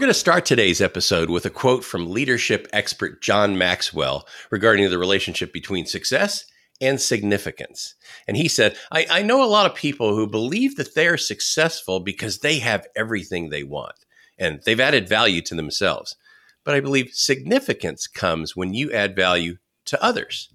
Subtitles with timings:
[0.00, 4.88] We're going to start today's episode with a quote from leadership expert John Maxwell regarding
[4.88, 6.46] the relationship between success
[6.80, 7.96] and significance.
[8.26, 12.00] And he said, I, I, know a lot of people who believe that they're successful
[12.00, 13.92] because they have everything they want
[14.38, 16.16] and they've added value to themselves.
[16.64, 20.48] But I believe significance comes when you add value to others.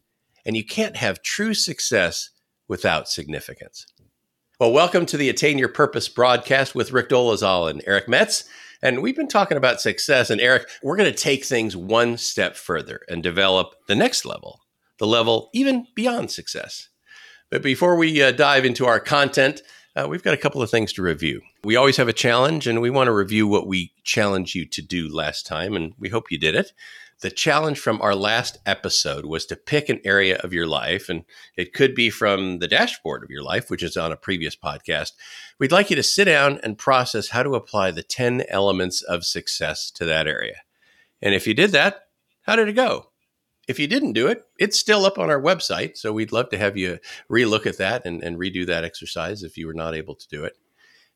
[0.44, 2.32] And you can't have true success
[2.68, 3.86] without significance.
[4.60, 8.46] Well, welcome to the Attain Your Purpose broadcast with Rick Dolezal and Eric Metz.
[8.82, 10.30] And we've been talking about success.
[10.30, 14.62] And Eric, we're going to take things one step further and develop the next level,
[15.00, 16.90] the level even beyond success.
[17.50, 19.62] But before we uh, dive into our content,
[19.96, 21.42] uh, we've got a couple of things to review.
[21.64, 24.82] We always have a challenge, and we want to review what we challenged you to
[24.82, 26.74] do last time, and we hope you did it.
[27.22, 31.24] The challenge from our last episode was to pick an area of your life, and
[31.56, 35.12] it could be from the dashboard of your life, which is on a previous podcast.
[35.58, 39.26] We'd like you to sit down and process how to apply the 10 elements of
[39.26, 40.58] success to that area.
[41.22, 42.08] And if you did that,
[42.42, 43.12] how did it go?
[43.68, 45.98] If you didn't do it, it's still up on our website.
[45.98, 47.00] So we'd love to have you
[47.32, 50.44] relook at that and, and redo that exercise if you were not able to do
[50.44, 50.58] it.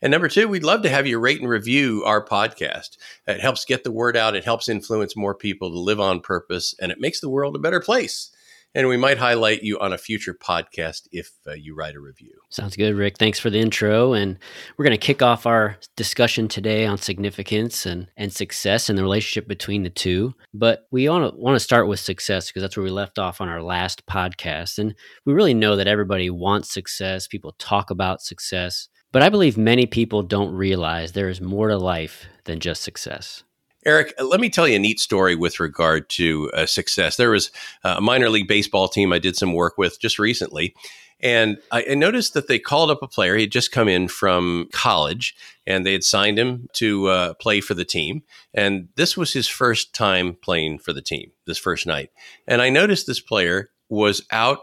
[0.01, 2.97] And number two, we'd love to have you rate and review our podcast.
[3.27, 4.35] It helps get the word out.
[4.35, 7.59] It helps influence more people to live on purpose, and it makes the world a
[7.59, 8.31] better place.
[8.75, 12.35] And we might highlight you on a future podcast if uh, you write a review.
[12.49, 13.17] Sounds good, Rick.
[13.17, 14.13] Thanks for the intro.
[14.13, 14.37] And
[14.77, 19.01] we're going to kick off our discussion today on significance and, and success and the
[19.01, 20.35] relationship between the two.
[20.53, 23.41] But we want to want to start with success because that's where we left off
[23.41, 24.77] on our last podcast.
[24.77, 24.93] And
[25.25, 27.27] we really know that everybody wants success.
[27.27, 28.87] People talk about success.
[29.11, 33.43] But I believe many people don't realize there is more to life than just success.
[33.85, 37.15] Eric, let me tell you a neat story with regard to uh, success.
[37.15, 37.49] There was
[37.83, 40.75] a minor league baseball team I did some work with just recently.
[41.21, 43.35] And I, I noticed that they called up a player.
[43.35, 45.35] He had just come in from college
[45.65, 48.23] and they had signed him to uh, play for the team.
[48.53, 52.09] And this was his first time playing for the team, this first night.
[52.47, 54.59] And I noticed this player was out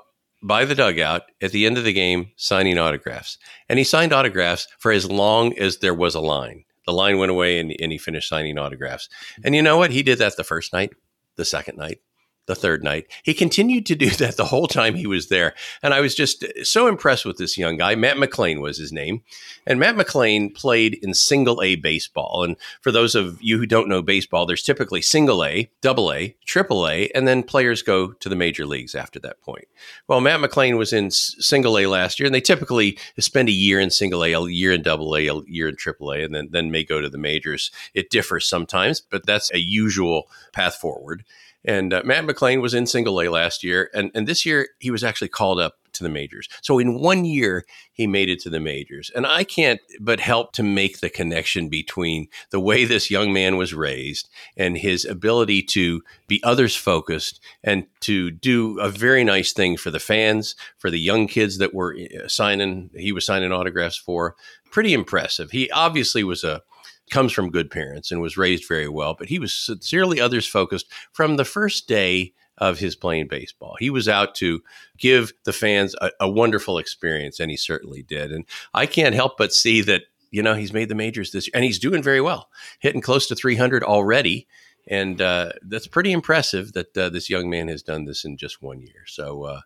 [0.46, 3.36] by the dugout at the end of the game signing autographs.
[3.68, 6.64] And he signed autographs for as long as there was a line.
[6.86, 9.08] The line went away and, and he finished signing autographs.
[9.42, 9.90] And you know what?
[9.90, 10.92] He did that the first night,
[11.34, 11.98] the second night,
[12.46, 13.06] the third night.
[13.22, 15.54] He continued to do that the whole time he was there.
[15.82, 17.94] And I was just so impressed with this young guy.
[17.94, 19.22] Matt McLain was his name.
[19.66, 22.44] And Matt McLain played in single A baseball.
[22.44, 26.36] And for those of you who don't know baseball, there's typically single A, double A,
[26.44, 29.66] triple A, and then players go to the major leagues after that point.
[30.08, 33.80] Well, Matt McLain was in single A last year, and they typically spend a year
[33.80, 36.48] in single A, a year in double A, a year in triple A, and then,
[36.50, 37.70] then may go to the majors.
[37.94, 41.24] It differs sometimes, but that's a usual path forward.
[41.66, 44.90] And uh, Matt McLain was in single A last year, and, and this year he
[44.90, 46.48] was actually called up to the majors.
[46.62, 49.10] So in one year, he made it to the majors.
[49.14, 53.56] And I can't but help to make the connection between the way this young man
[53.56, 59.52] was raised and his ability to be others focused and to do a very nice
[59.52, 63.52] thing for the fans, for the young kids that were uh, signing, he was signing
[63.52, 64.36] autographs for.
[64.70, 65.52] Pretty impressive.
[65.52, 66.62] He obviously was a
[67.10, 70.86] comes from good parents and was raised very well, but he was sincerely others focused
[71.12, 73.76] from the first day of his playing baseball.
[73.78, 74.62] He was out to
[74.96, 78.32] give the fans a, a, wonderful experience, and he certainly did.
[78.32, 81.52] And I can't help but see that, you know, he's made the majors this year,
[81.54, 84.46] and he's doing very well, hitting close to 300 already.
[84.88, 88.62] And uh, that's pretty impressive that uh, this young man has done this in just
[88.62, 89.04] one year.
[89.06, 89.60] So uh,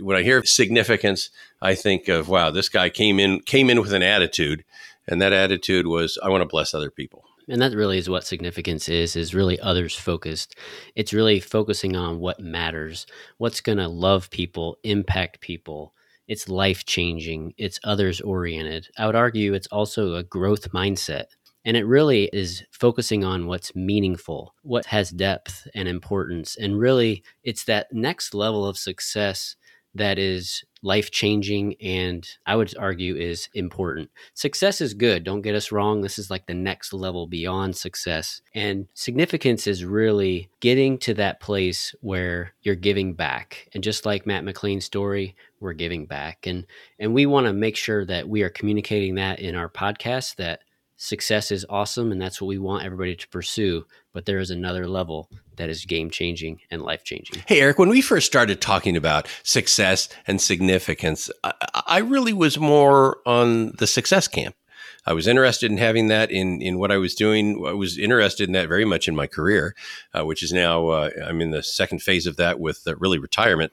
[0.00, 1.30] when I hear significance,
[1.62, 4.64] I think of wow, this guy came in came in with an attitude
[5.08, 7.24] and that attitude was i want to bless other people.
[7.48, 10.56] And that really is what significance is is really others focused.
[10.96, 13.06] It's really focusing on what matters
[13.38, 15.94] what's going to love people impact people.
[16.26, 21.26] It's life changing it's others oriented i would argue it's also a growth mindset.
[21.64, 26.56] And it really is focusing on what's meaningful, what has depth and importance.
[26.56, 29.56] And really, it's that next level of success
[29.98, 34.10] that is life changing and I would argue is important.
[34.34, 36.00] Success is good, don't get us wrong.
[36.00, 38.40] This is like the next level beyond success.
[38.54, 43.68] And significance is really getting to that place where you're giving back.
[43.74, 46.46] And just like Matt McLain's story, we're giving back.
[46.46, 46.66] And
[46.98, 50.60] and we want to make sure that we are communicating that in our podcast that
[50.96, 54.86] success is awesome and that's what we want everybody to pursue but there is another
[54.86, 58.96] level that is game changing and life changing hey eric when we first started talking
[58.96, 61.52] about success and significance I,
[61.86, 64.54] I, really was more on the success camp.
[65.04, 67.64] I was interested in having that in in what i was doing.
[67.66, 69.74] I was interested in that very much in my career
[70.14, 73.18] uh, which is now uh, i'm in the second phase of that with uh, really
[73.18, 73.72] retirement.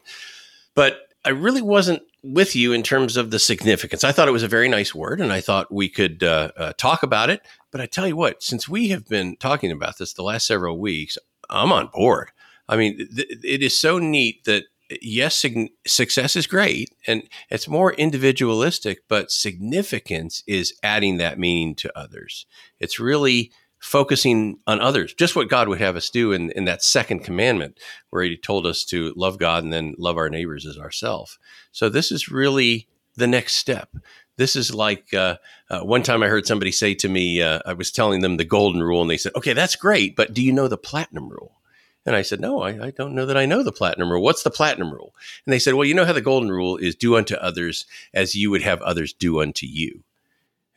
[0.76, 4.04] But I really wasn't with you in terms of the significance.
[4.04, 6.74] I thought it was a very nice word, and I thought we could uh, uh,
[6.78, 7.42] talk about it
[7.74, 10.78] but I tell you what, since we have been talking about this the last several
[10.78, 11.18] weeks,
[11.50, 12.30] I'm on board.
[12.70, 14.66] I mean, th- it is so neat that
[15.02, 21.74] yes, sig- success is great and it's more individualistic, but significance is adding that meaning
[21.78, 22.46] to others.
[22.80, 23.52] It's really
[23.84, 27.78] focusing on others, just what God would have us do in, in that second commandment,
[28.12, 31.38] where He told us to love God and then love our neighbors as ourselves.
[31.74, 33.90] So, this is really the next step.
[34.38, 35.36] This is like uh,
[35.70, 38.46] uh, one time I heard somebody say to me, uh, I was telling them the
[38.46, 41.60] golden rule, and they said, Okay, that's great, but do you know the platinum rule?
[42.06, 44.24] And I said, No, I, I, don't know that I know the platinum rule.
[44.24, 45.14] What's the platinum rule?
[45.46, 48.34] And they said, Well, you know how the golden rule is do unto others as
[48.34, 50.04] you would have others do unto you.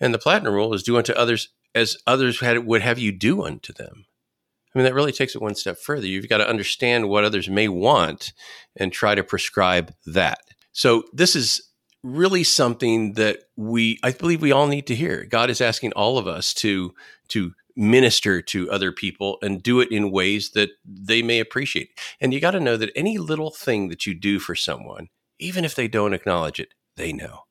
[0.01, 3.45] And the platinum rule is do unto others as others had, would have you do
[3.45, 4.07] unto them.
[4.75, 6.07] I mean, that really takes it one step further.
[6.07, 8.33] You've got to understand what others may want
[8.77, 10.41] and try to prescribe that.
[10.73, 11.63] So, this is
[12.03, 15.25] really something that we, I believe, we all need to hear.
[15.25, 16.93] God is asking all of us to
[17.29, 21.91] to minister to other people and do it in ways that they may appreciate.
[22.21, 25.09] And you got to know that any little thing that you do for someone,
[25.39, 27.46] even if they don't acknowledge it, they know.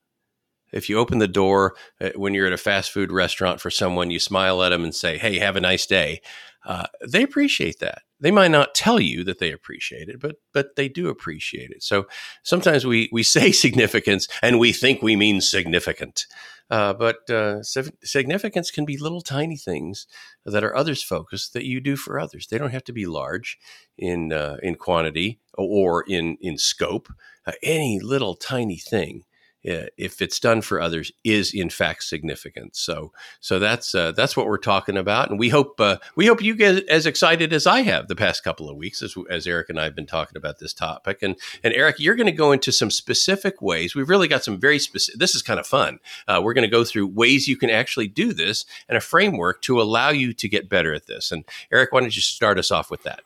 [0.76, 4.12] If you open the door uh, when you're at a fast food restaurant for someone,
[4.12, 6.22] you smile at them and say, Hey, have a nice day.
[6.66, 8.02] Uh, they appreciate that.
[8.20, 11.84] They might not tell you that they appreciate it, but but they do appreciate it.
[11.84, 12.08] So
[12.44, 16.26] sometimes we we say significance and we think we mean significant.
[16.68, 20.08] Uh, but uh, significance can be little tiny things
[20.46, 22.48] that are others focused that you do for others.
[22.48, 23.60] They don't have to be large
[23.98, 27.10] in uh, in quantity or in in scope.
[27.46, 29.24] Uh, any little tiny thing
[29.66, 32.76] if it's done for others is in fact significant.
[32.76, 36.42] So so that's uh, that's what we're talking about, and we hope uh, we hope
[36.42, 39.70] you get as excited as I have the past couple of weeks as, as Eric
[39.70, 41.24] and I have been talking about this topic.
[41.24, 43.96] And and Eric, you're going to go into some specific ways.
[43.96, 45.20] We've really got some very specific.
[45.20, 46.00] This is kind of fun.
[46.28, 49.62] Uh, we're going to go through ways you can actually do this and a framework
[49.64, 51.32] to allow you to get better at this.
[51.32, 53.22] And Eric, why don't you start us off with that?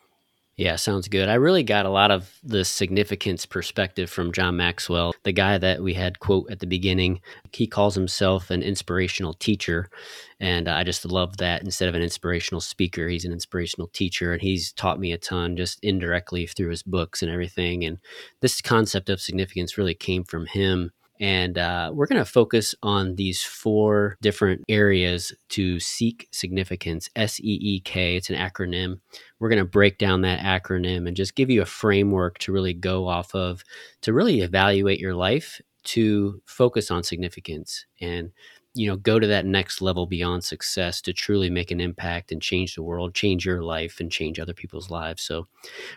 [0.60, 1.30] Yeah, sounds good.
[1.30, 5.82] I really got a lot of the significance perspective from John Maxwell, the guy that
[5.82, 7.22] we had quote at the beginning.
[7.54, 9.90] He calls himself an inspirational teacher.
[10.38, 14.34] And I just love that instead of an inspirational speaker, he's an inspirational teacher.
[14.34, 17.86] And he's taught me a ton just indirectly through his books and everything.
[17.86, 18.00] And
[18.42, 23.16] this concept of significance really came from him and uh, we're going to focus on
[23.16, 28.16] these four different areas to seek significance S E E K.
[28.16, 29.00] It's an acronym.
[29.40, 32.74] We're going to break down that acronym and just give you a framework to really
[32.74, 33.64] go off of
[34.02, 38.32] to really evaluate your life to focus on significance and
[38.74, 42.42] you know go to that next level beyond success to truly make an impact and
[42.42, 45.48] change the world change your life and change other people's lives so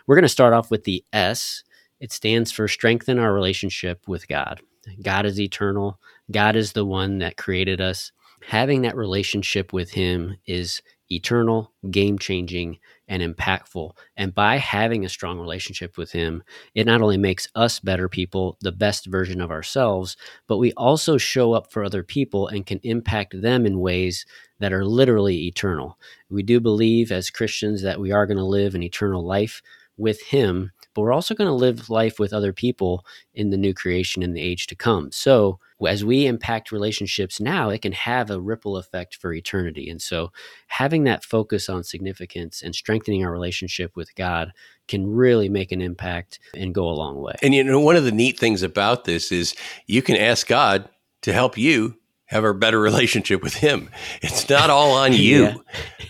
[0.07, 1.63] we're going to start off with the s
[1.99, 4.61] it stands for strengthen our relationship with god
[5.01, 5.99] God is eternal.
[6.31, 8.11] God is the one that created us.
[8.47, 13.91] Having that relationship with Him is eternal, game changing, and impactful.
[14.17, 16.43] And by having a strong relationship with Him,
[16.73, 21.17] it not only makes us better people, the best version of ourselves, but we also
[21.17, 24.25] show up for other people and can impact them in ways
[24.59, 25.97] that are literally eternal.
[26.29, 29.61] We do believe as Christians that we are going to live an eternal life
[29.97, 33.73] with Him but we're also going to live life with other people in the new
[33.73, 35.11] creation in the age to come.
[35.11, 39.89] So, as we impact relationships now, it can have a ripple effect for eternity.
[39.89, 40.31] And so,
[40.67, 44.51] having that focus on significance and strengthening our relationship with God
[44.87, 47.33] can really make an impact and go a long way.
[47.41, 49.55] And you know, one of the neat things about this is
[49.87, 50.89] you can ask God
[51.23, 51.97] to help you
[52.33, 53.89] have a better relationship with him.
[54.21, 55.43] It's not all on you.
[55.43, 55.59] yeah.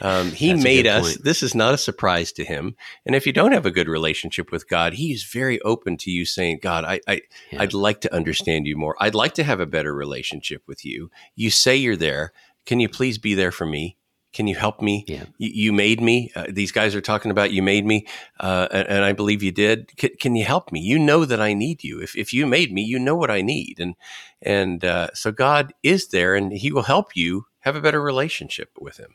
[0.01, 1.13] um, he made us.
[1.13, 1.24] Point.
[1.24, 2.75] This is not a surprise to him.
[3.06, 6.25] And if you don't have a good relationship with God, he's very open to you
[6.25, 7.62] saying, God, I, I yeah.
[7.62, 8.96] I'd like to understand you more.
[9.00, 11.12] I'd like to have a better relationship with you.
[11.36, 12.32] You say you're there.
[12.65, 13.98] Can you please be there for me?
[14.34, 15.06] Can you help me?
[15.08, 15.25] Yeah.
[15.38, 16.32] You, you made me.
[16.36, 18.08] Uh, these guys are talking about you made me,
[18.40, 19.92] uh, and, and, I believe you did.
[20.00, 20.80] C- can you help me?
[20.80, 22.02] You know that I need you.
[22.02, 23.94] If, if you made me, you know what I need, and
[24.42, 28.72] and uh, so God is there, and He will help you have a better relationship
[28.82, 29.13] with Him.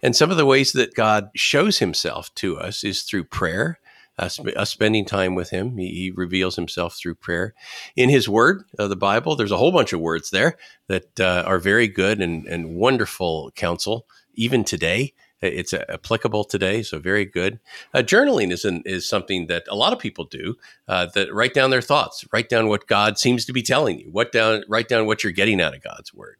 [0.00, 3.80] And some of the ways that God shows Himself to us is through prayer.
[4.16, 5.78] us spending time with him.
[5.78, 7.54] He, he, reveals himself through prayer.
[7.96, 10.58] In his word, uh, the Bible, there's a whole bunch of words there
[10.88, 14.06] that uh, are very good and, and wonderful counsel
[14.40, 15.12] even today.
[15.42, 17.60] It's uh, applicable today, so very good.
[17.94, 20.56] Uh, journaling is an, is something that a lot of people do.
[20.88, 24.10] Uh, that write down their thoughts, write down what God seems to be telling you.
[24.10, 26.36] What down, write down what you're getting out of God's word,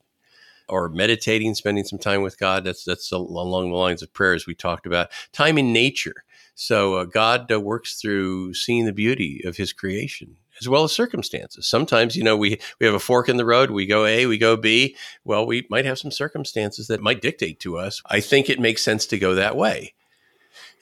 [0.69, 2.65] or meditating, spending some time with God.
[2.65, 5.09] That's that's along the lines of prayers we talked about.
[5.33, 6.25] Time in nature.
[6.55, 10.93] So uh, God uh, works through seeing the beauty of His creation as well as
[10.93, 11.67] circumstances.
[11.67, 13.71] Sometimes, you know, we, we have a fork in the road.
[13.71, 14.97] We go A, we go B.
[15.25, 18.03] Well, we might have some circumstances that might dictate to us.
[18.07, 19.95] I think it makes sense to go that way.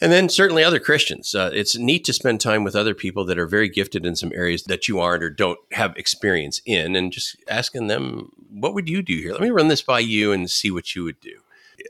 [0.00, 1.34] And then certainly other Christians.
[1.34, 4.32] Uh, it's neat to spend time with other people that are very gifted in some
[4.32, 8.88] areas that you aren't or don't have experience in and just asking them, what would
[8.88, 9.32] you do here?
[9.32, 11.40] Let me run this by you and see what you would do.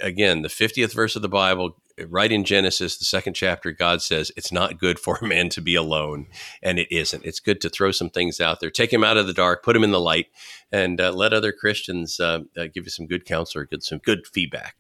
[0.00, 1.76] Again, the 50th verse of the Bible,
[2.08, 5.60] right in Genesis, the second chapter, God says it's not good for a man to
[5.60, 6.26] be alone.
[6.62, 7.24] And it isn't.
[7.24, 9.76] It's good to throw some things out there, take him out of the dark, put
[9.76, 10.26] him in the light,
[10.70, 13.98] and uh, let other Christians uh, uh, give you some good counsel or good, some
[13.98, 14.76] good feedback.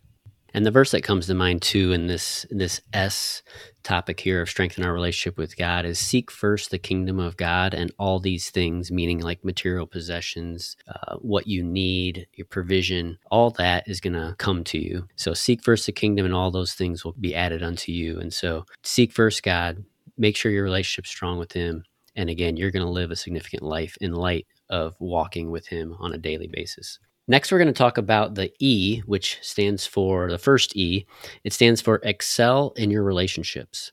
[0.54, 3.42] And the verse that comes to mind too in this in this S
[3.82, 7.74] topic here of strengthen our relationship with God is seek first the kingdom of God
[7.74, 13.50] and all these things, meaning like material possessions, uh, what you need, your provision, all
[13.52, 15.06] that is going to come to you.
[15.16, 18.18] So seek first the kingdom and all those things will be added unto you.
[18.18, 19.84] And so seek first God,
[20.16, 21.84] make sure your relationship's strong with Him.
[22.16, 25.94] And again, you're going to live a significant life in light of walking with Him
[25.98, 26.98] on a daily basis.
[27.30, 31.06] Next, we're going to talk about the E, which stands for the first E.
[31.44, 33.92] It stands for excel in your relationships.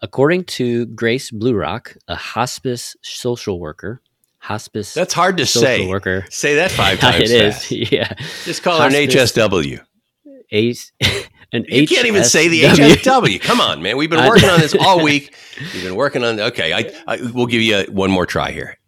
[0.00, 4.02] According to Grace Bluerock, a hospice social worker,
[4.40, 5.88] hospice that's hard to say.
[5.88, 7.30] Worker, say that five times.
[7.30, 7.72] it fast.
[7.72, 7.90] is.
[7.90, 8.12] Yeah,
[8.44, 9.80] just call hospice, her an HSW.
[10.52, 10.74] A,
[11.52, 13.40] an you can't even say the HSW.
[13.40, 13.96] Come on, man.
[13.96, 15.34] We've been working on this all week.
[15.72, 16.38] We've been working on.
[16.38, 18.78] Okay, I, I we'll give you a, one more try here.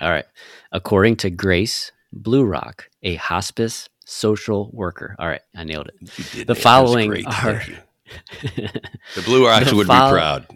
[0.00, 0.26] All right.
[0.72, 5.14] According to Grace Bluerock, a hospice social worker.
[5.18, 6.46] All right, I nailed it.
[6.46, 7.62] The following are
[8.42, 10.46] the Blue Rocks the would fo- be proud.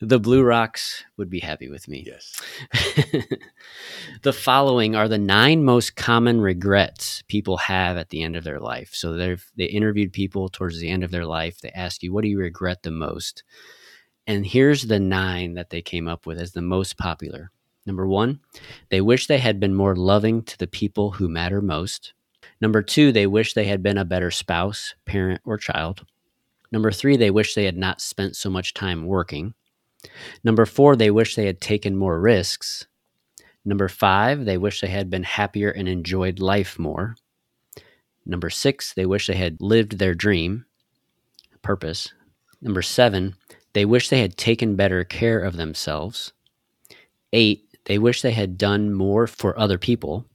[0.00, 2.04] The Blue Rocks would be happy with me.
[2.06, 2.42] Yes.
[4.22, 8.60] the following are the nine most common regrets people have at the end of their
[8.60, 8.90] life.
[8.92, 11.60] So they've they interviewed people towards the end of their life.
[11.60, 13.42] They ask you, "What do you regret the most?"
[14.26, 17.52] And here's the nine that they came up with as the most popular.
[17.86, 18.40] Number one,
[18.90, 22.12] they wish they had been more loving to the people who matter most.
[22.60, 26.04] Number two, they wish they had been a better spouse, parent, or child.
[26.72, 29.54] Number three, they wish they had not spent so much time working.
[30.42, 32.86] Number four, they wish they had taken more risks.
[33.64, 37.16] Number five, they wish they had been happier and enjoyed life more.
[38.24, 40.66] Number six, they wish they had lived their dream,
[41.62, 42.12] purpose.
[42.60, 43.34] Number seven,
[43.72, 46.32] they wish they had taken better care of themselves.
[47.32, 50.26] Eight, they wish they had done more for other people.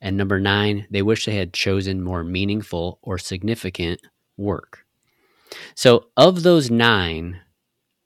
[0.00, 4.00] And number nine, they wish they had chosen more meaningful or significant
[4.36, 4.86] work.
[5.74, 7.40] So, of those nine,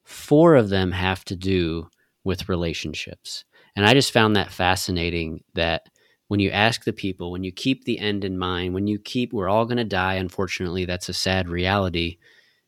[0.02, 1.88] four of them have to do
[2.24, 3.44] with relationships.
[3.76, 5.88] And I just found that fascinating that
[6.28, 9.32] when you ask the people, when you keep the end in mind, when you keep,
[9.32, 12.16] we're all going to die, unfortunately, that's a sad reality.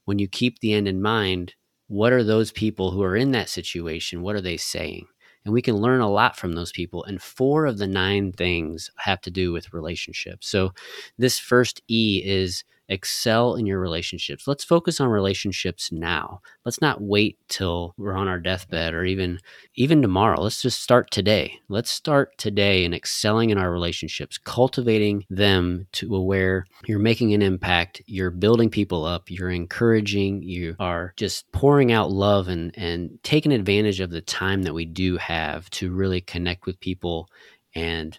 [0.04, 1.54] When you keep the end in mind,
[1.88, 4.22] what are those people who are in that situation?
[4.22, 5.06] What are they saying?
[5.46, 7.04] And we can learn a lot from those people.
[7.04, 10.48] And four of the nine things have to do with relationships.
[10.48, 10.72] So,
[11.18, 14.46] this first E is excel in your relationships.
[14.46, 16.40] Let's focus on relationships now.
[16.64, 19.40] Let's not wait till we're on our deathbed or even
[19.74, 20.40] even tomorrow.
[20.40, 21.58] Let's just start today.
[21.68, 27.42] Let's start today in excelling in our relationships, cultivating them to where you're making an
[27.42, 33.18] impact, you're building people up, you're encouraging, you are just pouring out love and and
[33.22, 37.28] taking advantage of the time that we do have to really connect with people
[37.74, 38.18] and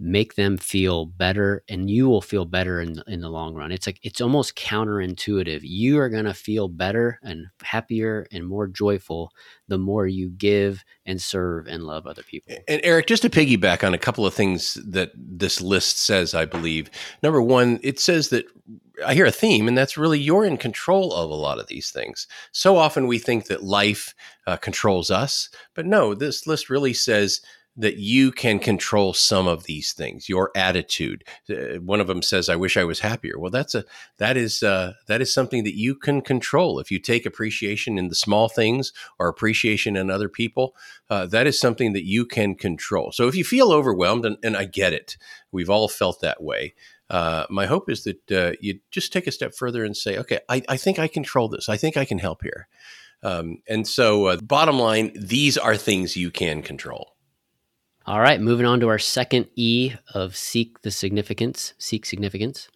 [0.00, 3.70] make them feel better and you will feel better in, in the long run.
[3.70, 5.60] It's like it's almost counterintuitive.
[5.62, 9.32] You are going to feel better and happier and more joyful
[9.68, 12.56] the more you give and serve and love other people.
[12.66, 16.46] And eric just to piggyback on a couple of things that this list says i
[16.46, 16.90] believe.
[17.22, 18.46] Number one it says that
[19.04, 21.90] I hear a theme, and that's really you're in control of a lot of these
[21.90, 22.26] things.
[22.52, 24.14] So often we think that life
[24.46, 27.40] uh, controls us, but no, this list really says
[27.80, 31.24] that you can control some of these things your attitude.
[31.48, 33.38] Uh, one of them says i wish i was happier.
[33.38, 33.84] Well that's a
[34.18, 36.78] that is uh, that is something that you can control.
[36.78, 40.76] If you take appreciation in the small things or appreciation in other people
[41.08, 43.12] uh, that is something that you can control.
[43.12, 45.16] So if you feel overwhelmed and, and i get it
[45.50, 46.74] we've all felt that way
[47.08, 50.40] uh, my hope is that uh, you just take a step further and say okay
[50.48, 51.68] I, I think i control this.
[51.68, 52.68] I think i can help here.
[53.22, 57.14] Um, and so bottom line these are things you can control
[58.10, 62.68] all right, moving on to our second E of seek the significance, seek significance.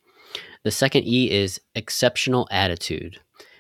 [0.62, 3.18] The second E is exceptional attitude.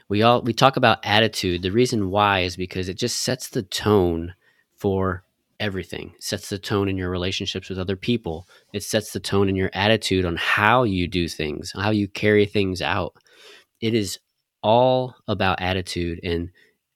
[0.08, 1.62] We all we talk about attitude.
[1.62, 4.34] The reason why is because it just sets the tone
[4.76, 5.24] for
[5.58, 6.12] everything.
[6.14, 8.46] It sets the tone in your relationships with other people.
[8.72, 12.46] It sets the tone in your attitude on how you do things, how you carry
[12.46, 13.16] things out.
[13.80, 14.20] It is
[14.62, 16.50] all about attitude and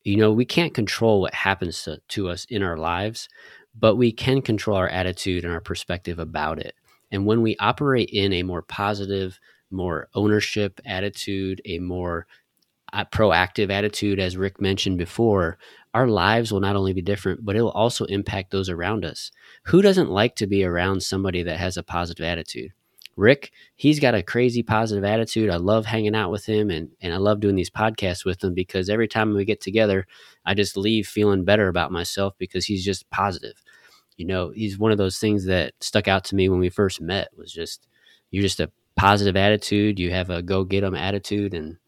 [0.05, 3.29] you know, we can't control what happens to, to us in our lives,
[3.79, 6.75] but we can control our attitude and our perspective about it.
[7.11, 9.39] And when we operate in a more positive,
[9.71, 12.27] more ownership attitude, a more
[12.93, 15.59] uh, proactive attitude, as Rick mentioned before,
[15.95, 19.31] our lives will not only be different, but it will also impact those around us.
[19.65, 22.73] Who doesn't like to be around somebody that has a positive attitude?
[23.17, 25.51] Rick, he's got a crazy positive attitude.
[25.51, 28.55] I love hanging out with him and, and I love doing these podcasts with him
[28.55, 30.07] because every time we get together,
[30.47, 33.61] I just leave feeling better about myself because he's just positive.
[34.19, 37.01] You know, he's one of those things that stuck out to me when we first
[37.01, 37.87] met was just
[38.31, 41.79] you're just a positive attitude, you have a go get 'em attitude and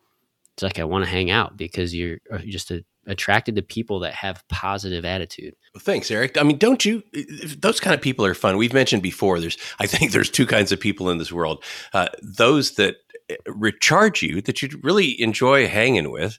[0.54, 4.00] it's like I want to hang out because you're uh, just a, attracted to people
[4.00, 5.54] that have positive attitude.
[5.74, 6.38] Well, thanks, Eric.
[6.38, 7.02] I mean, don't you?
[7.58, 8.56] Those kind of people are fun.
[8.56, 9.40] We've mentioned before.
[9.40, 12.96] There's, I think, there's two kinds of people in this world: uh, those that
[13.30, 16.38] uh, recharge you, that you really enjoy hanging with,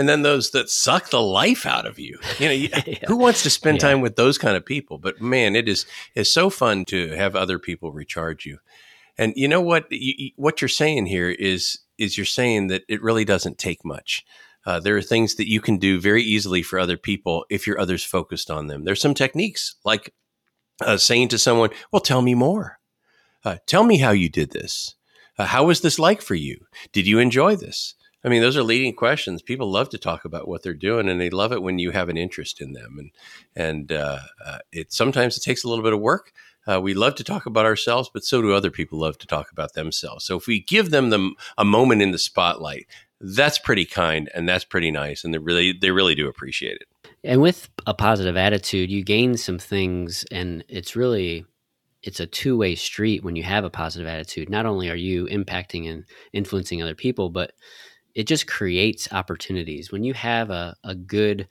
[0.00, 2.18] and then those that suck the life out of you.
[2.38, 3.00] You know, yeah.
[3.06, 3.90] who wants to spend yeah.
[3.90, 4.96] time with those kind of people?
[4.96, 8.60] But man, it is is so fun to have other people recharge you.
[9.18, 9.84] And you know what?
[9.90, 14.24] You, what you're saying here is is you're saying that it really doesn't take much.
[14.64, 17.78] Uh, there are things that you can do very easily for other people if you're
[17.78, 18.84] others focused on them.
[18.84, 20.14] There's some techniques like
[20.80, 22.78] uh, saying to someone, "Well, tell me more.
[23.44, 24.94] Uh, tell me how you did this.
[25.38, 26.56] Uh, how was this like for you?
[26.90, 29.42] Did you enjoy this?" I mean, those are leading questions.
[29.42, 32.08] People love to talk about what they're doing, and they love it when you have
[32.08, 32.96] an interest in them.
[32.98, 33.10] And
[33.56, 36.32] and uh, uh, it sometimes it takes a little bit of work.
[36.70, 39.50] Uh, we love to talk about ourselves, but so do other people love to talk
[39.50, 40.24] about themselves.
[40.24, 42.86] So if we give them the, a moment in the spotlight,
[43.20, 46.88] that's pretty kind and that's pretty nice, and they really they really do appreciate it.
[47.24, 51.44] And with a positive attitude, you gain some things, and it's really
[52.02, 54.48] it's a two way street when you have a positive attitude.
[54.48, 57.52] Not only are you impacting and influencing other people, but
[58.14, 59.92] it just creates opportunities.
[59.92, 61.48] When you have a, a good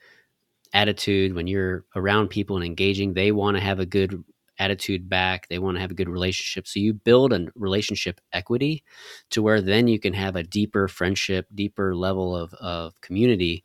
[0.73, 4.23] attitude, when you're around people and engaging, they want to have a good
[4.59, 5.47] attitude back.
[5.47, 6.67] They want to have a good relationship.
[6.67, 8.83] So you build a relationship equity
[9.31, 13.63] to where then you can have a deeper friendship, deeper level of, of community.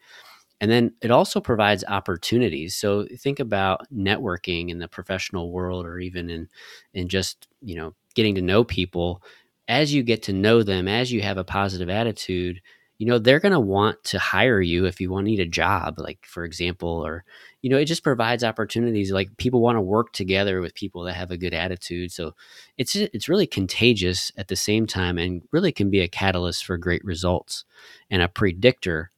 [0.61, 2.77] And then it also provides opportunities.
[2.77, 6.49] So think about networking in the professional world or even in
[6.95, 9.23] in just, you know, getting to know people.
[9.67, 12.61] As you get to know them, as you have a positive attitude,
[12.99, 15.47] you know they're going to want to hire you if you want to need a
[15.47, 17.25] job like for example or
[17.63, 21.15] you know it just provides opportunities like people want to work together with people that
[21.15, 22.35] have a good attitude so
[22.79, 26.77] it's it's really contagious at the same time and really can be a catalyst for
[26.77, 27.65] great results
[28.11, 29.11] and a predictor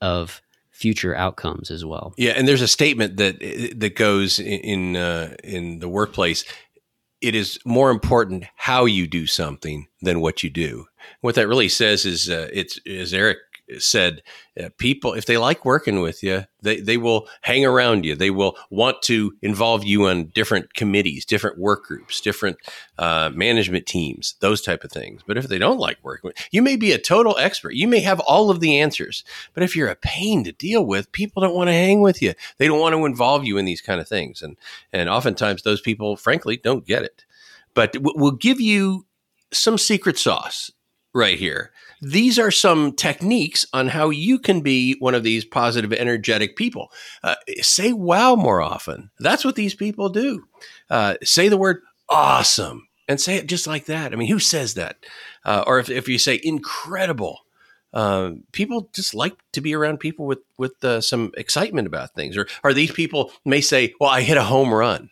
[0.00, 0.40] of
[0.70, 2.14] future outcomes as well.
[2.16, 3.38] Yeah and there's a statement that
[3.76, 6.44] that goes in uh, in the workplace
[7.20, 10.86] it is more important how you do something than what you do.
[11.20, 13.38] What that really says is, uh, it's as Eric
[13.78, 14.22] said,
[14.60, 18.14] uh, people if they like working with you, they they will hang around you.
[18.14, 22.56] They will want to involve you on different committees, different work groups, different
[22.98, 25.22] uh, management teams, those type of things.
[25.26, 27.74] But if they don't like working with you, may be a total expert.
[27.74, 31.12] You may have all of the answers, but if you're a pain to deal with,
[31.12, 32.34] people don't want to hang with you.
[32.58, 34.56] They don't want to involve you in these kind of things, and
[34.92, 37.24] and oftentimes those people, frankly, don't get it.
[37.74, 39.06] But we'll give you
[39.52, 40.70] some secret sauce
[41.14, 41.72] right here.
[42.00, 46.90] These are some techniques on how you can be one of these positive, energetic people.
[47.22, 49.10] Uh, say wow more often.
[49.18, 50.44] That's what these people do.
[50.88, 54.12] Uh, say the word awesome and say it just like that.
[54.12, 54.96] I mean, who says that?
[55.44, 57.40] Uh, or if, if you say incredible,
[57.92, 62.36] uh, people just like to be around people with with uh, some excitement about things.
[62.36, 65.10] Or, or these people may say, "Well, I hit a home run."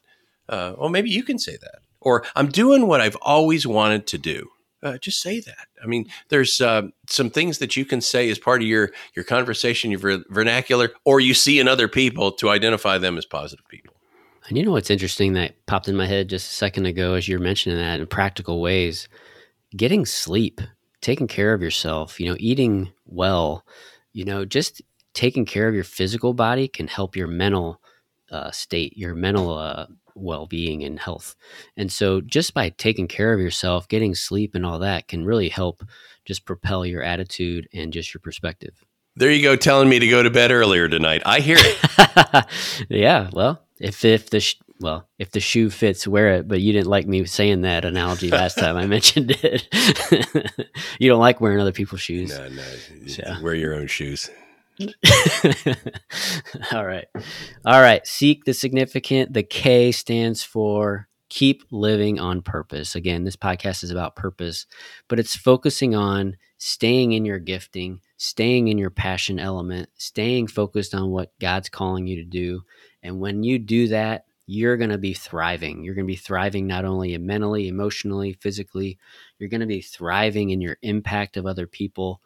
[0.49, 1.81] Uh, well, maybe you can say that.
[2.01, 4.49] Or I'm doing what I've always wanted to do
[4.83, 5.67] uh, just say that.
[5.83, 9.25] I mean, there's uh, some things that you can say as part of your your
[9.25, 13.67] conversation, your ver- vernacular, or you see in other people to identify them as positive
[13.69, 13.95] people.
[14.49, 17.29] And you know what's interesting that popped in my head just a second ago as
[17.29, 19.09] you're mentioning that in practical ways,
[19.77, 20.61] getting sleep,
[21.03, 23.65] taking care of yourself, you know, eating well,
[24.13, 24.81] you know, just
[25.13, 27.81] taking care of your physical body can help your mental
[28.31, 31.35] uh, state, your mental uh, well being and health.
[31.77, 35.49] And so, just by taking care of yourself, getting sleep, and all that can really
[35.49, 35.83] help
[36.25, 38.85] just propel your attitude and just your perspective.
[39.17, 41.23] There you go, telling me to go to bed earlier tonight.
[41.27, 42.47] I hear it.
[42.89, 46.49] yeah, well, if if the sh- well, if the shoe fits, wear it.
[46.49, 49.67] But you didn't like me saying that analogy last time I mentioned it.
[51.01, 52.31] you don't like wearing other people's shoes.
[52.31, 52.63] No, no.
[53.07, 53.43] So.
[53.43, 54.31] Wear your own shoes.
[56.73, 57.07] All right.
[57.65, 58.07] All right.
[58.07, 59.33] Seek the significant.
[59.33, 62.95] The K stands for keep living on purpose.
[62.95, 64.67] Again, this podcast is about purpose,
[65.09, 70.95] but it's focusing on staying in your gifting, staying in your passion element, staying focused
[70.95, 72.63] on what God's calling you to do.
[73.03, 75.85] And when you do that, you're going to be thriving.
[75.85, 78.99] You're going to be thriving not only mentally, emotionally, physically.
[79.39, 82.23] You're going to be thriving in your impact of other people.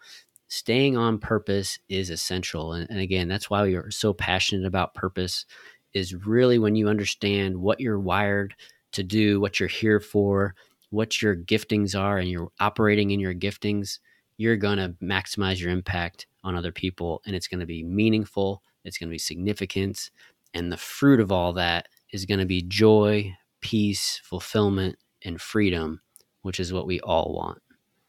[0.54, 2.74] Staying on purpose is essential.
[2.74, 5.46] And, and again, that's why we are so passionate about purpose
[5.94, 8.54] is really when you understand what you're wired
[8.92, 10.54] to do, what you're here for,
[10.90, 13.98] what your giftings are, and you're operating in your giftings,
[14.36, 17.22] you're going to maximize your impact on other people.
[17.24, 20.10] And it's going to be meaningful, it's going to be significant.
[20.52, 26.02] And the fruit of all that is going to be joy, peace, fulfillment, and freedom,
[26.42, 27.62] which is what we all want.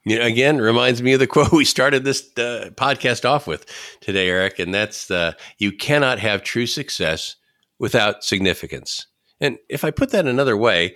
[0.06, 3.66] You know, again, reminds me of the quote we started this uh, podcast off with
[4.02, 7.36] today, Eric, and that's uh, you cannot have true success
[7.80, 9.08] without significance.
[9.40, 10.96] And if I put that another way,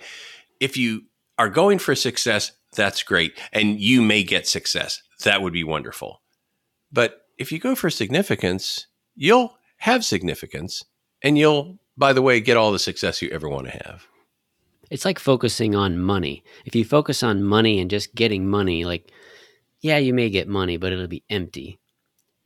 [0.60, 1.02] if you
[1.38, 3.38] are going for success, that's great.
[3.52, 5.02] And you may get success.
[5.24, 6.22] That would be wonderful.
[6.92, 10.84] But if you go for significance, you'll have significance
[11.22, 14.06] and you'll, by the way, get all the success you ever want to have.
[14.90, 16.42] It's like focusing on money.
[16.64, 19.10] If you focus on money and just getting money, like,
[19.80, 21.78] yeah, you may get money, but it'll be empty.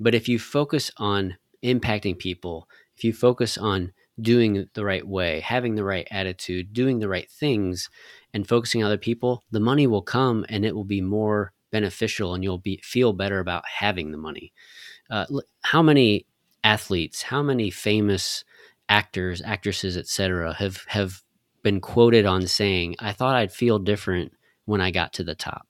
[0.00, 5.40] But if you focus on impacting people, if you focus on doing the right way,
[5.40, 7.88] having the right attitude, doing the right things,
[8.35, 12.35] and focusing on other people, the money will come and it will be more beneficial
[12.35, 14.52] and you'll be feel better about having the money.
[15.11, 15.26] Uh,
[15.62, 16.26] how many
[16.64, 18.44] athletes, how many famous
[18.88, 21.22] actors, actresses, etc., have have
[21.62, 24.33] been quoted on saying, "I thought I'd feel different
[24.64, 25.66] when I got to the top,"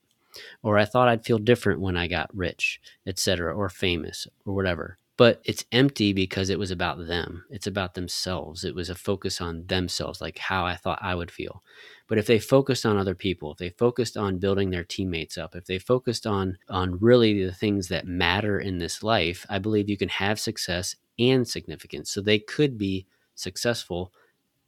[0.63, 4.99] or "I thought I'd feel different when I got rich," etc., or famous, or whatever
[5.23, 7.45] but it's empty because it was about them.
[7.51, 8.65] It's about themselves.
[8.65, 11.63] It was a focus on themselves, like how I thought I would feel.
[12.09, 15.55] But if they focused on other people, if they focused on building their teammates up,
[15.55, 19.89] if they focused on on really the things that matter in this life, I believe
[19.89, 22.11] you can have success and significance.
[22.11, 24.13] So they could be successful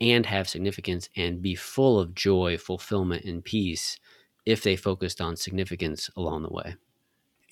[0.05, 3.99] and have significance and be full of joy, fulfillment, and peace
[4.47, 6.77] if they focused on significance along the way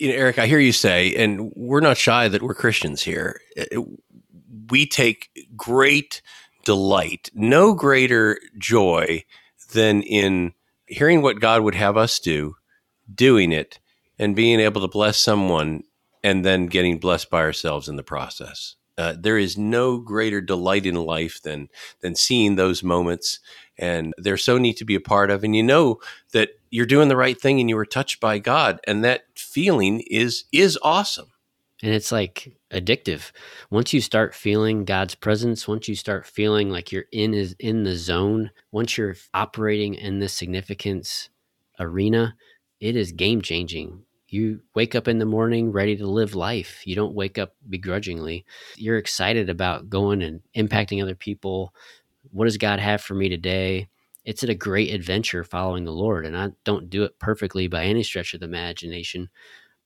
[0.02, 3.40] you know, Eric, I hear you say, and we're not shy that we're Christians here.
[4.68, 6.22] We take great
[6.64, 9.24] delight, no greater joy
[9.72, 10.54] than in
[10.86, 12.56] hearing what God would have us do,
[13.14, 13.78] doing it,
[14.18, 15.84] and being able to bless someone
[16.24, 18.74] and then getting blessed by ourselves in the process.
[19.02, 21.68] Uh, there is no greater delight in life than
[22.02, 23.40] than seeing those moments,
[23.76, 25.42] and they're so neat to be a part of.
[25.42, 25.98] And you know
[26.32, 30.04] that you're doing the right thing, and you were touched by God, and that feeling
[30.08, 31.32] is is awesome.
[31.82, 33.32] And it's like addictive.
[33.70, 37.82] Once you start feeling God's presence, once you start feeling like you're in is in
[37.82, 41.28] the zone, once you're operating in this significance
[41.80, 42.36] arena,
[42.78, 46.86] it is game changing you wake up in the morning ready to live life.
[46.86, 48.46] You don't wake up begrudgingly.
[48.76, 51.74] You're excited about going and impacting other people.
[52.30, 53.88] What does God have for me today?
[54.24, 56.24] It's a great adventure following the Lord.
[56.24, 59.28] And I don't do it perfectly by any stretch of the imagination.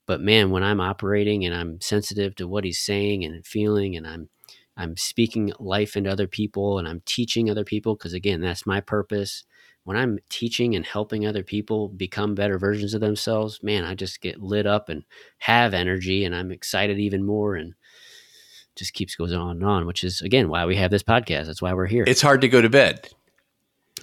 [0.05, 4.07] But man, when I'm operating and I'm sensitive to what he's saying and feeling and
[4.07, 4.29] I'm
[4.77, 8.79] I'm speaking life into other people and I'm teaching other people because again, that's my
[8.79, 9.43] purpose
[9.87, 14.19] when I'm teaching and helping other people become better versions of themselves, man, I just
[14.19, 15.05] get lit up and
[15.37, 17.73] have energy and I'm excited even more and
[18.75, 21.45] just keeps goes on and on, which is again why we have this podcast.
[21.45, 22.03] That's why we're here.
[22.05, 23.07] It's hard to go to bed.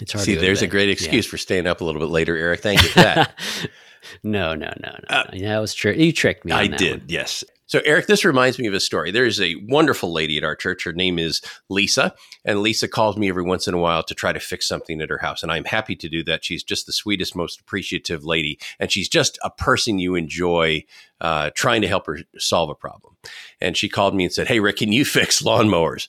[0.01, 0.25] It's hard.
[0.25, 1.29] See, there's a great excuse yeah.
[1.29, 2.61] for staying up a little bit later, Eric.
[2.61, 3.39] Thank you for that.
[4.23, 5.15] no, no, no, no.
[5.15, 5.93] Uh, that was true.
[5.93, 6.51] You tricked me.
[6.51, 7.01] I did.
[7.01, 7.09] One.
[7.09, 7.43] Yes.
[7.67, 9.11] So, Eric, this reminds me of a story.
[9.11, 10.83] There is a wonderful lady at our church.
[10.83, 12.13] Her name is Lisa.
[12.43, 15.09] And Lisa calls me every once in a while to try to fix something at
[15.09, 15.41] her house.
[15.41, 16.45] And I'm happy to do that.
[16.45, 18.59] She's just the sweetest, most appreciative lady.
[18.79, 20.83] And she's just a person you enjoy
[21.21, 23.17] uh, trying to help her solve a problem.
[23.59, 26.07] And she called me and said, Hey, Rick, can you fix lawnmowers?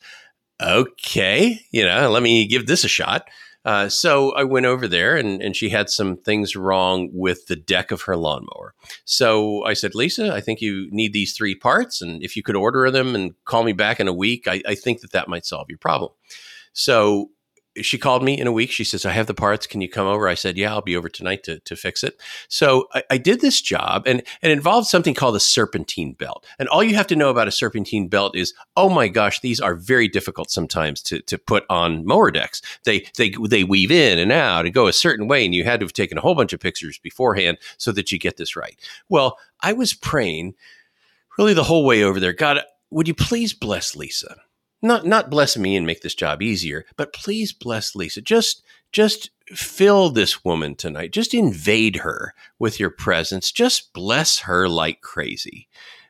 [0.60, 1.60] Okay.
[1.70, 3.28] You know, let me give this a shot.
[3.66, 7.56] Uh, so I went over there and, and she had some things wrong with the
[7.56, 8.74] deck of her lawnmower.
[9.04, 12.00] So I said, Lisa, I think you need these three parts.
[12.00, 14.76] And if you could order them and call me back in a week, I, I
[14.76, 16.12] think that that might solve your problem.
[16.74, 17.30] So
[17.82, 18.70] she called me in a week.
[18.70, 19.66] She says, I have the parts.
[19.66, 20.28] Can you come over?
[20.28, 22.20] I said, Yeah, I'll be over tonight to, to fix it.
[22.48, 26.46] So I, I, did this job and it involved something called a serpentine belt.
[26.58, 29.60] And all you have to know about a serpentine belt is, oh my gosh, these
[29.60, 32.62] are very difficult sometimes to, to put on mower decks.
[32.84, 35.44] They, they, they weave in and out and go a certain way.
[35.44, 38.18] And you had to have taken a whole bunch of pictures beforehand so that you
[38.18, 38.78] get this right.
[39.08, 40.54] Well, I was praying
[41.38, 42.32] really the whole way over there.
[42.32, 42.60] God,
[42.90, 44.36] would you please bless Lisa?
[44.86, 48.20] Not not bless me and make this job easier, but please bless Lisa.
[48.20, 51.12] Just just fill this woman tonight.
[51.12, 53.52] Just invade her with your presence.
[53.52, 55.68] Just bless her like crazy.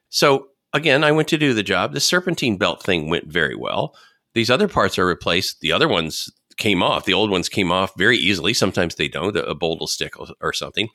[0.08, 1.92] So again, I went to do the job.
[1.92, 3.94] The serpentine belt thing went very well.
[4.34, 5.60] These other parts are replaced.
[5.60, 7.04] The other ones came off.
[7.04, 8.54] The old ones came off very easily.
[8.54, 9.36] Sometimes they don't.
[9.36, 10.88] A bolt will stick or something.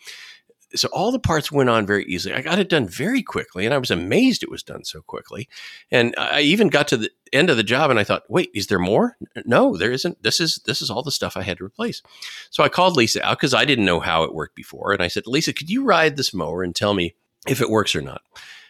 [0.76, 2.34] So all the parts went on very easily.
[2.36, 5.50] I got it done very quickly, and I was amazed it was done so quickly.
[5.90, 8.68] And I even got to the end of the job, and I thought, "Wait, is
[8.68, 9.18] there more?
[9.46, 10.24] No, there isn't.
[10.24, 12.02] This is this is all the stuff I had to replace."
[12.50, 15.08] So I called Lisa out because I didn't know how it worked before, and I
[15.08, 17.16] said, "Lisa, could you ride this mower and tell me
[17.48, 18.22] if it works or not?"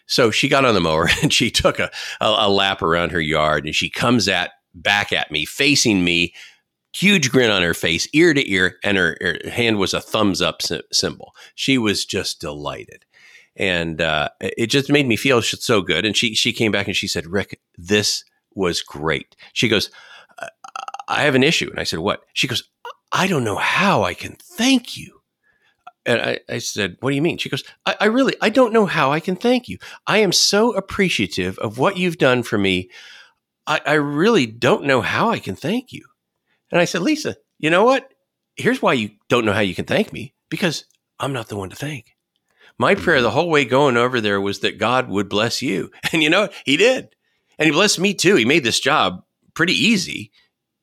[0.05, 3.21] So she got on the mower and she took a, a, a lap around her
[3.21, 6.33] yard, and she comes at back at me, facing me,
[6.93, 10.41] huge grin on her face, ear to ear, and her, her hand was a thumbs
[10.41, 11.33] up symbol.
[11.55, 13.05] She was just delighted.
[13.55, 16.05] And uh, it just made me feel so good.
[16.05, 18.23] And she she came back and she said, "Rick, this
[18.53, 19.89] was great." She goes,
[21.07, 22.63] "I have an issue." And I said, "What?" She goes,
[23.11, 25.21] "I don't know how I can thank you."
[26.05, 27.37] And I, I, said, What do you mean?
[27.37, 29.77] She goes, I, I, really, I don't know how I can thank you.
[30.07, 32.89] I am so appreciative of what you've done for me.
[33.67, 36.03] I, I really don't know how I can thank you.
[36.71, 38.13] And I said, Lisa, you know what?
[38.55, 40.85] Here's why you don't know how you can thank me because
[41.19, 42.15] I'm not the one to thank.
[42.77, 43.23] My prayer mm-hmm.
[43.23, 45.91] the whole way going over there was that God would bless you.
[46.13, 46.53] And you know, what?
[46.65, 47.09] He did.
[47.59, 48.35] And He blessed me too.
[48.35, 50.31] He made this job pretty easy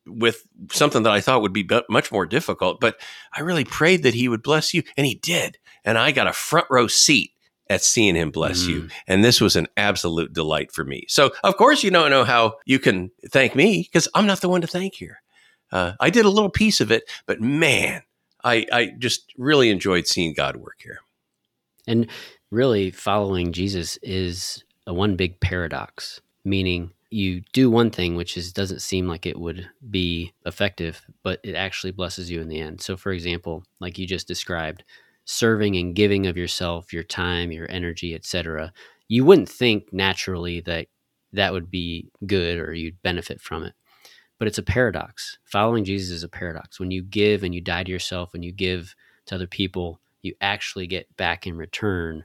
[0.07, 2.81] with something that I thought would be much more difficult.
[2.81, 2.98] But
[3.35, 4.83] I really prayed that He would bless you.
[4.96, 5.59] And He did.
[5.85, 7.33] And I got a front row seat
[7.70, 8.68] at seeing him bless mm.
[8.68, 8.88] you.
[9.07, 11.05] And this was an absolute delight for me.
[11.09, 14.48] So, of course, you don't know how you can thank me because I'm not the
[14.48, 15.20] one to thank here.
[15.70, 18.02] Uh, I did a little piece of it, but man,
[18.44, 21.00] I, I just really enjoyed seeing God work here.
[21.87, 22.09] And
[22.50, 28.52] really, following Jesus is a one big paradox, meaning you do one thing which is
[28.52, 32.81] doesn't seem like it would be effective, but it actually blesses you in the end.
[32.81, 34.85] So, for example, like you just described,
[35.24, 38.72] serving and giving of yourself, your time, your energy, etc.
[39.09, 40.88] You wouldn't think naturally that
[41.33, 43.74] that would be good or you'd benefit from it
[44.38, 45.38] but it's a paradox.
[45.44, 46.79] Following Jesus is a paradox.
[46.79, 48.94] When you give and you die to yourself, when you give
[49.27, 52.24] to other people, you actually get back in return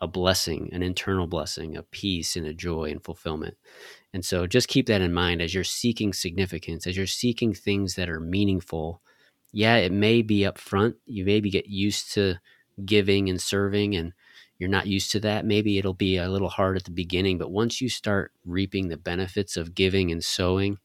[0.00, 3.56] a blessing, an internal blessing, a peace and a joy and fulfillment.
[4.12, 7.94] And so just keep that in mind as you're seeking significance, as you're seeking things
[7.94, 9.00] that are meaningful.
[9.52, 10.96] Yeah, it may be up front.
[11.06, 12.40] You maybe get used to
[12.84, 14.12] giving and serving and
[14.58, 15.46] you're not used to that.
[15.46, 18.96] Maybe it'll be a little hard at the beginning, but once you start reaping the
[18.96, 20.78] benefits of giving and sowing,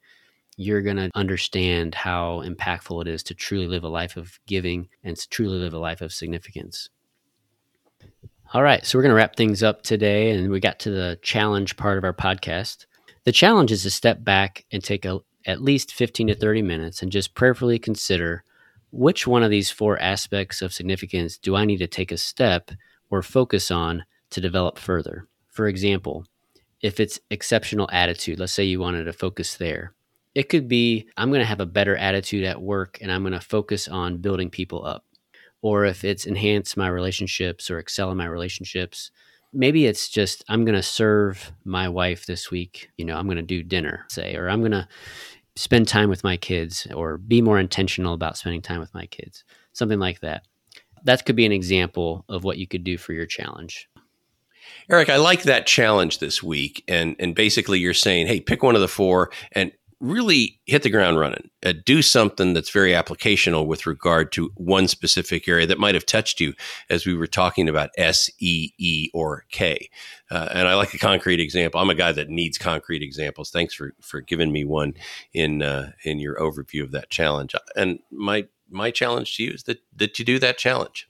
[0.57, 4.89] you're going to understand how impactful it is to truly live a life of giving
[5.03, 6.89] and to truly live a life of significance.
[8.53, 11.19] All right, so we're going to wrap things up today, and we got to the
[11.21, 12.85] challenge part of our podcast.
[13.25, 17.01] The challenge is to step back and take a, at least 15 to 30 minutes
[17.01, 18.43] and just prayerfully consider
[18.91, 22.71] which one of these four aspects of significance do I need to take a step
[23.09, 25.27] or focus on to develop further.
[25.49, 26.25] For example,
[26.81, 29.93] if it's exceptional attitude, let's say you wanted to focus there,
[30.37, 33.33] it could be I'm going to have a better attitude at work and I'm going
[33.33, 35.03] to focus on building people up.
[35.63, 39.09] Or if it's enhance my relationships or excel in my relationships,
[39.51, 42.91] maybe it's just I'm going to serve my wife this week.
[42.97, 44.87] You know, I'm going to do dinner, say, or I'm going to
[45.55, 49.43] spend time with my kids or be more intentional about spending time with my kids,
[49.73, 50.43] something like that.
[51.03, 53.89] That could be an example of what you could do for your challenge.
[54.87, 56.83] Eric, I like that challenge this week.
[56.87, 60.89] And and basically you're saying, hey, pick one of the four and really hit the
[60.89, 61.49] ground running.
[61.65, 66.05] Uh, do something that's very applicational with regard to one specific area that might have
[66.05, 66.53] touched you
[66.89, 69.89] as we were talking about S, E, E, or K.
[70.29, 71.81] Uh, and I like a concrete example.
[71.81, 73.49] I'm a guy that needs concrete examples.
[73.49, 74.93] Thanks for for giving me one
[75.33, 77.55] in uh, in your overview of that challenge.
[77.75, 81.07] And my my challenge to you is that that you do that challenge.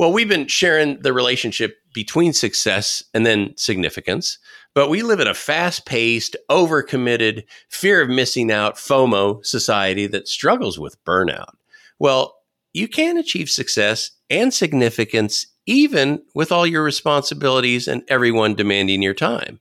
[0.00, 4.38] Well, we've been sharing the relationship between success and then significance.
[4.74, 10.26] But we live in a fast paced, overcommitted, fear of missing out, FOMO society that
[10.26, 11.50] struggles with burnout.
[11.98, 12.34] Well,
[12.72, 19.12] you can achieve success and significance even with all your responsibilities and everyone demanding your
[19.12, 19.60] time.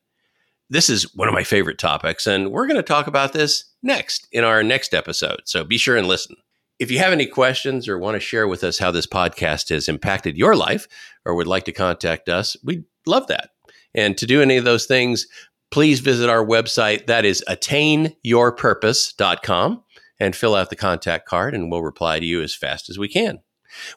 [0.69, 4.25] This is one of my favorite topics, and we're going to talk about this next
[4.32, 5.41] in our next episode.
[5.43, 6.38] So be sure and listen.
[6.80, 9.89] If you have any questions or want to share with us how this podcast has
[9.89, 10.88] impacted your life
[11.26, 13.50] or would like to contact us, we'd love that.
[13.94, 15.28] And to do any of those things,
[15.72, 17.08] please visit our website.
[17.08, 19.84] That is attainyourpurpose.com
[20.22, 23.10] and fill out the contact card, and we'll reply to you as fast as we
[23.10, 23.39] can.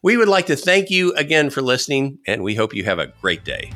[0.03, 3.13] We would like to thank you again for listening, and we hope you have a
[3.21, 3.73] great day.